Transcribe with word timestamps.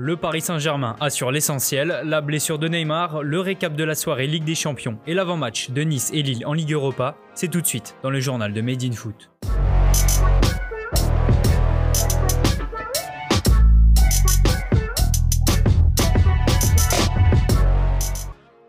Le 0.00 0.14
Paris 0.16 0.42
Saint-Germain 0.42 0.94
assure 1.00 1.32
l'essentiel, 1.32 2.02
la 2.04 2.20
blessure 2.20 2.60
de 2.60 2.68
Neymar, 2.68 3.24
le 3.24 3.40
récap 3.40 3.74
de 3.74 3.82
la 3.82 3.96
soirée 3.96 4.28
Ligue 4.28 4.44
des 4.44 4.54
Champions 4.54 5.00
et 5.08 5.14
l'avant-match 5.14 5.70
de 5.70 5.82
Nice 5.82 6.12
et 6.14 6.22
Lille 6.22 6.46
en 6.46 6.52
Ligue 6.52 6.72
Europa, 6.72 7.16
c'est 7.34 7.48
tout 7.48 7.60
de 7.60 7.66
suite 7.66 7.96
dans 8.04 8.10
le 8.10 8.20
journal 8.20 8.52
de 8.52 8.60
Made 8.60 8.84
in 8.84 8.92
Foot. 8.92 9.28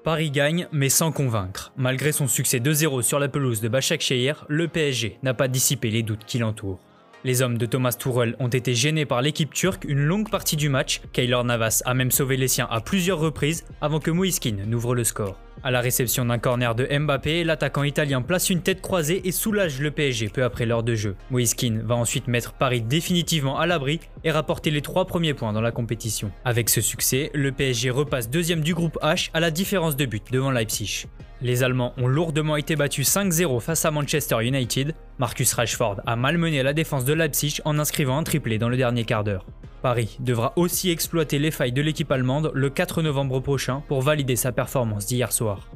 Paris 0.03 0.31
gagne, 0.31 0.67
mais 0.71 0.89
sans 0.89 1.11
convaincre. 1.11 1.71
Malgré 1.77 2.11
son 2.11 2.25
succès 2.25 2.57
2-0 2.57 3.03
sur 3.03 3.19
la 3.19 3.27
pelouse 3.27 3.61
de 3.61 3.67
Bachak 3.67 4.01
Shehir, 4.01 4.45
le 4.47 4.67
PSG 4.67 5.19
n'a 5.21 5.35
pas 5.35 5.47
dissipé 5.47 5.91
les 5.91 6.01
doutes 6.01 6.25
qui 6.25 6.39
l'entourent. 6.39 6.79
Les 7.25 7.41
hommes 7.41 7.57
de 7.57 7.65
Thomas 7.65 7.91
Tuchel 7.91 8.35
ont 8.39 8.47
été 8.47 8.73
gênés 8.73 9.05
par 9.05 9.21
l'équipe 9.21 9.53
turque 9.53 9.83
une 9.83 9.99
longue 9.99 10.29
partie 10.29 10.55
du 10.55 10.69
match. 10.69 11.01
Kaylor 11.11 11.43
Navas 11.43 11.81
a 11.85 11.93
même 11.93 12.11
sauvé 12.11 12.37
les 12.37 12.47
siens 12.47 12.67
à 12.71 12.79
plusieurs 12.79 13.19
reprises 13.19 13.65
avant 13.81 13.99
que 13.99 14.09
Moiskin 14.09 14.55
n'ouvre 14.65 14.95
le 14.95 15.03
score. 15.03 15.35
À 15.61 15.71
la 15.71 15.81
réception 15.81 16.23
d'un 16.23 16.37
corner 16.37 16.73
de 16.73 16.87
Mbappé, 16.87 17.43
l'attaquant 17.43 17.83
italien 17.83 18.21
place 18.21 18.49
une 18.49 18.61
tête 18.61 18.81
croisée 18.81 19.27
et 19.27 19.33
soulage 19.33 19.81
le 19.81 19.91
PSG 19.91 20.29
peu 20.29 20.43
après 20.45 20.65
l'heure 20.65 20.83
de 20.83 20.95
jeu. 20.95 21.17
Moiskin 21.31 21.81
va 21.83 21.95
ensuite 21.95 22.29
mettre 22.29 22.53
Paris 22.53 22.81
définitivement 22.81 23.59
à 23.59 23.67
l'abri 23.67 23.99
et 24.23 24.31
rapporter 24.31 24.71
les 24.71 24.81
trois 24.81 25.05
premiers 25.05 25.33
points 25.33 25.51
dans 25.51 25.59
la 25.59 25.71
compétition. 25.71 26.31
Avec 26.45 26.69
ce 26.69 26.79
succès, 26.79 27.29
le 27.33 27.51
PSG 27.51 27.89
repasse 27.89 28.29
deuxième 28.29 28.61
du 28.61 28.73
groupe 28.73 28.97
H 29.01 29.31
à 29.33 29.41
la 29.41 29.51
différence 29.51 29.97
de 29.97 30.05
but 30.05 30.23
devant 30.31 30.51
Leipzig. 30.51 31.07
Les 31.41 31.61
Allemands 31.63 31.93
ont 31.97 32.07
lourdement 32.07 32.55
été 32.55 32.77
battus 32.77 33.09
5-0 33.13 33.59
face 33.59 33.83
à 33.83 33.91
Manchester 33.91 34.37
United. 34.41 34.93
Marcus 35.19 35.51
Rashford 35.53 36.01
a 36.05 36.15
malmené 36.15 36.63
la 36.63 36.73
défense 36.73 37.03
de 37.03 37.13
Leipzig 37.13 37.59
en 37.65 37.79
inscrivant 37.79 38.17
un 38.17 38.23
triplé 38.23 38.57
dans 38.57 38.69
le 38.69 38.77
dernier 38.77 39.03
quart 39.03 39.25
d'heure. 39.25 39.45
Paris 39.81 40.17
devra 40.19 40.53
aussi 40.55 40.89
exploiter 40.89 41.39
les 41.39 41.51
failles 41.51 41.71
de 41.71 41.81
l'équipe 41.81 42.11
allemande 42.11 42.51
le 42.53 42.69
4 42.69 43.01
novembre 43.01 43.39
prochain 43.39 43.81
pour 43.87 44.01
valider 44.01 44.35
sa 44.35 44.51
performance 44.51 45.05
d'hier 45.05 45.31
soir. 45.31 45.69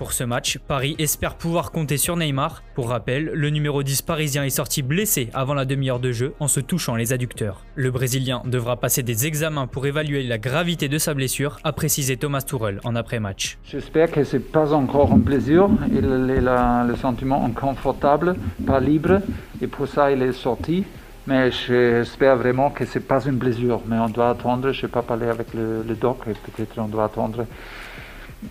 Pour 0.00 0.14
ce 0.14 0.24
match, 0.24 0.58
Paris 0.66 0.96
espère 0.98 1.34
pouvoir 1.34 1.72
compter 1.72 1.98
sur 1.98 2.16
Neymar. 2.16 2.62
Pour 2.74 2.88
rappel, 2.88 3.32
le 3.34 3.50
numéro 3.50 3.82
10 3.82 4.00
parisien 4.00 4.44
est 4.44 4.48
sorti 4.48 4.80
blessé 4.80 5.28
avant 5.34 5.52
la 5.52 5.66
demi-heure 5.66 6.00
de 6.00 6.10
jeu 6.10 6.32
en 6.40 6.48
se 6.48 6.58
touchant 6.58 6.94
les 6.94 7.12
adducteurs. 7.12 7.66
Le 7.74 7.90
Brésilien 7.90 8.40
devra 8.46 8.80
passer 8.80 9.02
des 9.02 9.26
examens 9.26 9.66
pour 9.66 9.86
évaluer 9.86 10.22
la 10.22 10.38
gravité 10.38 10.88
de 10.88 10.96
sa 10.96 11.12
blessure, 11.12 11.58
a 11.64 11.74
précisé 11.74 12.16
Thomas 12.16 12.40
Tuchel 12.40 12.80
en 12.82 12.96
après-match. 12.96 13.58
J'espère 13.62 14.10
que 14.10 14.24
ce 14.24 14.38
n'est 14.38 14.42
pas 14.42 14.72
encore 14.72 15.12
un 15.12 15.20
plaisir. 15.20 15.68
Il 15.92 16.48
a 16.48 16.82
le 16.84 16.96
sentiment 16.96 17.44
inconfortable, 17.44 18.36
pas 18.66 18.80
libre, 18.80 19.20
et 19.60 19.66
pour 19.66 19.86
ça 19.86 20.10
il 20.10 20.22
est 20.22 20.32
sorti. 20.32 20.84
Mais 21.30 21.52
j'espère 21.52 22.36
vraiment 22.36 22.70
que 22.70 22.84
ce 22.84 22.98
n'est 22.98 23.04
pas 23.04 23.24
une 23.24 23.36
blessure. 23.36 23.80
Mais 23.86 23.96
on 24.00 24.08
doit 24.08 24.30
attendre, 24.30 24.72
je 24.72 24.76
ne 24.76 24.80
sais 24.80 24.88
pas 24.88 25.02
parler 25.02 25.28
avec 25.28 25.54
le, 25.54 25.84
le 25.86 25.94
doc, 25.94 26.24
peut-être 26.24 26.76
on 26.76 26.88
doit 26.88 27.04
attendre 27.04 27.46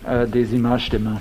euh, 0.08 0.26
des 0.26 0.56
images 0.56 0.90
demain. 0.90 1.20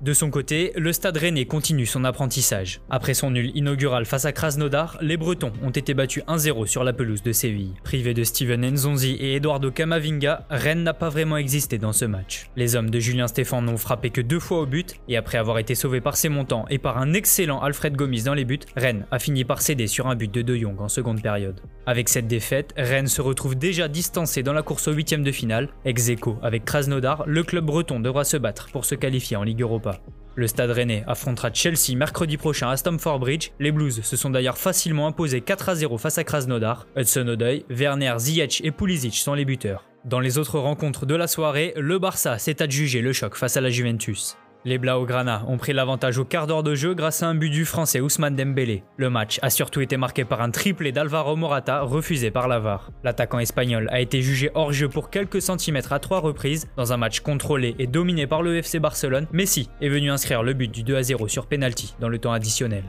De 0.00 0.14
son 0.14 0.30
côté, 0.30 0.72
le 0.76 0.94
Stade 0.94 1.18
Rennais 1.18 1.44
continue 1.44 1.84
son 1.84 2.04
apprentissage. 2.04 2.80
Après 2.88 3.12
son 3.12 3.32
nul 3.32 3.52
inaugural 3.54 4.06
face 4.06 4.24
à 4.24 4.32
Krasnodar, 4.32 4.96
les 5.02 5.18
Bretons 5.18 5.52
ont 5.62 5.68
été 5.68 5.92
battus 5.92 6.22
1-0 6.26 6.64
sur 6.64 6.84
la 6.84 6.94
pelouse 6.94 7.22
de 7.22 7.32
Séville. 7.32 7.74
Privé 7.84 8.14
de 8.14 8.24
Steven 8.24 8.64
Nzonzi 8.64 9.12
et 9.20 9.34
Eduardo 9.34 9.70
Camavinga, 9.70 10.46
Rennes 10.48 10.84
n'a 10.84 10.94
pas 10.94 11.10
vraiment 11.10 11.36
existé 11.36 11.76
dans 11.76 11.92
ce 11.92 12.06
match. 12.06 12.48
Les 12.56 12.76
hommes 12.76 12.88
de 12.88 12.98
Julien 12.98 13.28
Stéphan 13.28 13.60
n'ont 13.60 13.76
frappé 13.76 14.08
que 14.08 14.22
deux 14.22 14.40
fois 14.40 14.62
au 14.62 14.66
but, 14.66 14.94
et 15.06 15.18
après 15.18 15.36
avoir 15.36 15.58
été 15.58 15.74
sauvés 15.74 16.00
par 16.00 16.16
ses 16.16 16.30
montants 16.30 16.64
et 16.70 16.78
par 16.78 16.96
un 16.96 17.12
excellent 17.12 17.60
Alfred 17.60 17.94
Gomis 17.94 18.22
dans 18.22 18.32
les 18.32 18.46
buts, 18.46 18.60
Rennes 18.76 19.04
a 19.10 19.18
fini 19.18 19.44
par 19.44 19.60
céder 19.60 19.86
sur 19.86 20.06
un 20.06 20.16
but 20.16 20.32
de 20.32 20.40
De 20.40 20.56
Jong 20.56 20.80
en 20.80 20.88
seconde 20.88 21.20
période. 21.20 21.60
Avec 21.84 22.08
cette 22.08 22.26
défaite, 22.26 22.72
Rennes 22.78 23.06
se 23.06 23.20
retrouve 23.20 23.54
déjà 23.54 23.86
distancé 23.86 24.42
dans 24.42 24.54
la 24.54 24.62
course 24.62 24.88
au 24.88 24.92
huitième 24.92 25.24
de 25.24 25.32
finale. 25.32 25.68
Ex 25.84 26.08
aequo 26.08 26.38
avec 26.42 26.64
Krasnodar, 26.64 27.24
le 27.26 27.42
club 27.42 27.66
breton 27.66 28.00
devra 28.00 28.24
se 28.24 28.38
battre 28.38 28.70
pour 28.72 28.86
se 28.86 28.94
qualifier 28.94 29.36
en 29.36 29.42
Ligue 29.42 29.60
Europa. 29.60 29.89
Le 30.36 30.46
Stade 30.46 30.70
Rennais 30.70 31.04
affrontera 31.06 31.50
Chelsea 31.52 31.96
mercredi 31.96 32.36
prochain 32.36 32.70
à 32.70 32.76
Stamford 32.76 33.18
Bridge. 33.18 33.50
Les 33.58 33.72
Blues 33.72 34.00
se 34.02 34.16
sont 34.16 34.30
d'ailleurs 34.30 34.58
facilement 34.58 35.06
imposés 35.08 35.40
4 35.40 35.70
à 35.70 35.74
0 35.74 35.98
face 35.98 36.18
à 36.18 36.24
Krasnodar. 36.24 36.86
Hudson 36.96 37.26
Odoi, 37.26 37.64
Werner, 37.68 38.14
Ziyech 38.18 38.60
et 38.62 38.70
Pulisic 38.70 39.14
sont 39.14 39.34
les 39.34 39.44
buteurs. 39.44 39.84
Dans 40.04 40.20
les 40.20 40.38
autres 40.38 40.58
rencontres 40.58 41.04
de 41.04 41.14
la 41.14 41.26
soirée, 41.26 41.74
le 41.76 41.98
Barça 41.98 42.38
s'est 42.38 42.62
adjugé 42.62 43.02
le 43.02 43.12
choc 43.12 43.34
face 43.34 43.56
à 43.56 43.60
la 43.60 43.70
Juventus. 43.70 44.36
Les 44.66 44.76
Blaugrana 44.76 45.42
ont 45.48 45.56
pris 45.56 45.72
l'avantage 45.72 46.18
au 46.18 46.26
quart 46.26 46.46
d'heure 46.46 46.62
de 46.62 46.74
jeu 46.74 46.92
grâce 46.92 47.22
à 47.22 47.28
un 47.28 47.34
but 47.34 47.48
du 47.48 47.64
français 47.64 48.00
Ousmane 48.00 48.36
Dembélé. 48.36 48.82
Le 48.98 49.08
match 49.08 49.38
a 49.40 49.48
surtout 49.48 49.80
été 49.80 49.96
marqué 49.96 50.26
par 50.26 50.42
un 50.42 50.50
triplé 50.50 50.92
d'Alvaro 50.92 51.34
Morata 51.34 51.80
refusé 51.80 52.30
par 52.30 52.46
l'Avar. 52.46 52.90
L'attaquant 53.02 53.38
espagnol 53.38 53.88
a 53.90 54.00
été 54.00 54.20
jugé 54.20 54.50
hors 54.54 54.72
jeu 54.72 54.90
pour 54.90 55.08
quelques 55.08 55.40
centimètres 55.40 55.94
à 55.94 55.98
trois 55.98 56.20
reprises 56.20 56.68
dans 56.76 56.92
un 56.92 56.98
match 56.98 57.20
contrôlé 57.20 57.74
et 57.78 57.86
dominé 57.86 58.26
par 58.26 58.42
le 58.42 58.56
FC 58.58 58.80
Barcelone. 58.80 59.26
Messi 59.32 59.70
est 59.80 59.88
venu 59.88 60.10
inscrire 60.10 60.42
le 60.42 60.52
but 60.52 60.70
du 60.70 60.82
2 60.82 60.94
à 60.94 61.02
0 61.02 61.26
sur 61.28 61.46
penalty 61.46 61.94
dans 61.98 62.10
le 62.10 62.18
temps 62.18 62.32
additionnel. 62.32 62.84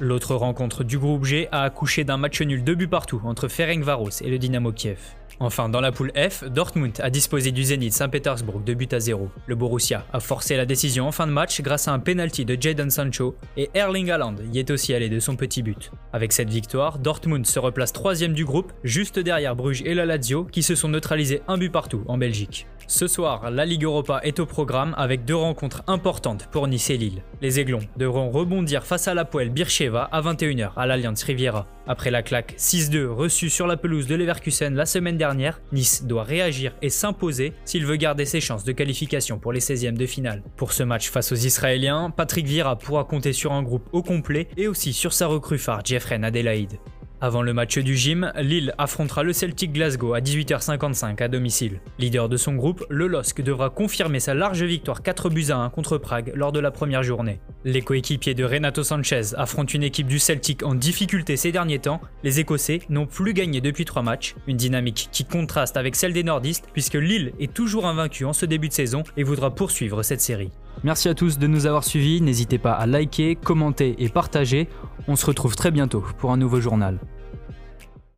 L'autre 0.00 0.34
rencontre 0.34 0.82
du 0.82 0.98
groupe 0.98 1.24
G 1.24 1.46
a 1.52 1.62
accouché 1.62 2.02
d'un 2.02 2.16
match 2.16 2.42
nul 2.42 2.64
de 2.64 2.74
buts 2.74 2.88
partout 2.88 3.20
entre 3.24 3.46
Ferencvaros 3.46 4.22
et 4.22 4.28
le 4.28 4.38
Dynamo 4.38 4.72
Kiev. 4.72 4.98
Enfin, 5.38 5.68
dans 5.68 5.80
la 5.80 5.92
poule 5.92 6.12
F, 6.16 6.44
Dortmund 6.44 6.92
a 7.00 7.10
disposé 7.10 7.52
du 7.52 7.62
Zénith 7.62 7.92
Saint-Pétersbourg 7.92 8.60
de 8.60 8.74
but 8.74 8.92
à 8.92 9.00
0. 9.00 9.28
Le 9.46 9.54
Borussia 9.54 10.04
a 10.12 10.18
forcé 10.18 10.56
la 10.56 10.66
décision 10.66 11.06
en 11.06 11.12
fin 11.12 11.26
de 11.26 11.32
match 11.32 11.60
grâce 11.60 11.86
à 11.86 11.92
un 11.92 12.00
penalty 12.00 12.44
de 12.44 12.60
Jadon 12.60 12.90
Sancho 12.90 13.36
et 13.56 13.70
Erling 13.74 14.10
Haaland 14.10 14.36
y 14.52 14.58
est 14.58 14.70
aussi 14.70 14.94
allé 14.94 15.08
de 15.08 15.20
son 15.20 15.36
petit 15.36 15.62
but. 15.62 15.90
Avec 16.12 16.32
cette 16.32 16.50
victoire, 16.50 16.98
Dortmund 16.98 17.46
se 17.46 17.58
replace 17.60 17.92
troisième 17.92 18.32
du 18.32 18.44
groupe, 18.44 18.72
juste 18.82 19.18
derrière 19.18 19.54
Bruges 19.54 19.82
et 19.84 19.94
la 19.94 20.06
Lazio 20.06 20.44
qui 20.44 20.62
se 20.62 20.74
sont 20.74 20.88
neutralisés 20.88 21.42
un 21.48 21.58
but 21.58 21.70
partout 21.70 22.02
en 22.08 22.18
Belgique. 22.18 22.66
Ce 22.86 23.06
soir, 23.06 23.50
la 23.50 23.64
Ligue 23.64 23.84
Europa 23.84 24.20
est 24.24 24.38
au 24.40 24.46
programme 24.46 24.94
avec 24.98 25.24
deux 25.24 25.36
rencontres 25.36 25.82
importantes 25.86 26.48
pour 26.50 26.68
Nice 26.68 26.90
et 26.90 26.98
Lille. 26.98 27.22
Les 27.40 27.58
Aiglons 27.58 27.80
devront 27.96 28.30
rebondir 28.30 28.84
face 28.84 29.08
à 29.08 29.14
la 29.14 29.24
poêle 29.24 29.48
Bircheva 29.50 30.08
à 30.12 30.20
21h 30.20 30.72
à 30.76 30.86
l'Alliance 30.86 31.22
Riviera. 31.22 31.66
Après 31.86 32.10
la 32.10 32.22
claque 32.22 32.54
6-2 32.58 33.06
reçue 33.06 33.50
sur 33.50 33.66
la 33.66 33.76
pelouse 33.76 34.06
de 34.06 34.14
Leverkusen 34.14 34.74
la 34.74 34.86
semaine 34.86 35.16
dernière, 35.16 35.60
Nice 35.72 36.04
doit 36.04 36.24
réagir 36.24 36.74
et 36.82 36.90
s'imposer 36.90 37.52
s'il 37.64 37.86
veut 37.86 37.96
garder 37.96 38.24
ses 38.24 38.40
chances 38.40 38.64
de 38.64 38.72
qualification 38.72 39.38
pour 39.38 39.52
les 39.52 39.60
16e 39.60 39.96
de 39.96 40.06
finale. 40.06 40.42
Pour 40.56 40.72
ce 40.72 40.82
match 40.82 41.10
face 41.10 41.32
aux 41.32 41.36
Israéliens, 41.36 42.10
Patrick 42.10 42.46
Vieira 42.46 42.76
pourra 42.76 43.04
compter 43.04 43.32
sur 43.32 43.52
un 43.52 43.62
groupe 43.62 43.88
au 43.92 44.02
complet 44.02 44.48
et 44.56 44.68
aussi 44.68 44.92
sur 44.92 45.12
sa 45.12 45.26
recrue 45.26 45.58
phare 45.58 45.82
Jeffrey 45.84 46.20
Adelaide. 46.22 46.78
Avant 47.24 47.40
le 47.40 47.54
match 47.54 47.78
du 47.78 47.96
gym, 47.96 48.30
Lille 48.36 48.74
affrontera 48.76 49.22
le 49.22 49.32
Celtic 49.32 49.72
Glasgow 49.72 50.12
à 50.12 50.20
18h55 50.20 51.22
à 51.22 51.28
domicile. 51.28 51.80
Leader 51.98 52.28
de 52.28 52.36
son 52.36 52.52
groupe, 52.52 52.84
le 52.90 53.06
LOSC 53.06 53.40
devra 53.40 53.70
confirmer 53.70 54.20
sa 54.20 54.34
large 54.34 54.62
victoire 54.62 55.02
4 55.02 55.30
buts 55.30 55.46
à 55.48 55.56
1 55.56 55.70
contre 55.70 55.96
Prague 55.96 56.32
lors 56.34 56.52
de 56.52 56.60
la 56.60 56.70
première 56.70 57.02
journée. 57.02 57.40
Les 57.64 57.80
coéquipiers 57.80 58.34
de 58.34 58.44
Renato 58.44 58.82
Sanchez 58.82 59.34
affrontent 59.38 59.72
une 59.72 59.84
équipe 59.84 60.06
du 60.06 60.18
Celtic 60.18 60.62
en 60.64 60.74
difficulté 60.74 61.38
ces 61.38 61.50
derniers 61.50 61.78
temps. 61.78 62.02
Les 62.24 62.40
Écossais 62.40 62.80
n'ont 62.90 63.06
plus 63.06 63.32
gagné 63.32 63.62
depuis 63.62 63.86
3 63.86 64.02
matchs, 64.02 64.34
une 64.46 64.58
dynamique 64.58 65.08
qui 65.10 65.24
contraste 65.24 65.78
avec 65.78 65.96
celle 65.96 66.12
des 66.12 66.24
nordistes 66.24 66.68
puisque 66.74 66.92
Lille 66.92 67.32
est 67.40 67.54
toujours 67.54 67.86
invaincu 67.86 68.26
en 68.26 68.34
ce 68.34 68.44
début 68.44 68.68
de 68.68 68.74
saison 68.74 69.02
et 69.16 69.22
voudra 69.22 69.54
poursuivre 69.54 70.02
cette 70.02 70.20
série. 70.20 70.50
Merci 70.82 71.08
à 71.08 71.14
tous 71.14 71.38
de 71.38 71.46
nous 71.46 71.64
avoir 71.64 71.84
suivis, 71.84 72.20
n'hésitez 72.20 72.58
pas 72.58 72.72
à 72.72 72.84
liker, 72.84 73.34
commenter 73.36 73.94
et 73.98 74.10
partager. 74.10 74.68
On 75.08 75.16
se 75.16 75.24
retrouve 75.24 75.56
très 75.56 75.70
bientôt 75.70 76.04
pour 76.18 76.30
un 76.30 76.36
nouveau 76.36 76.60
journal. 76.60 76.98